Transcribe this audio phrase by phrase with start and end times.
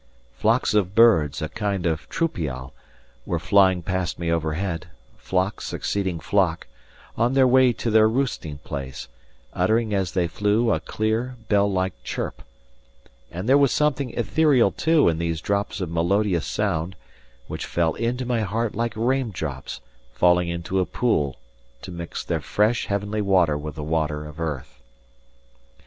[0.33, 2.71] Flocks of birds, a kind of troupial,
[3.23, 6.65] were flying past me overhead, flock succeeding flock,
[7.15, 9.07] on their way to their roosting place,
[9.53, 12.41] uttering as they flew a clear, bell like chirp;
[13.29, 16.95] and there was something ethereal too in those drops of melodious sound,
[17.45, 19.81] which fell into my heart like raindrops
[20.13, 21.37] falling into a pool
[21.83, 24.81] to mix their fresh heavenly water with the water of earth.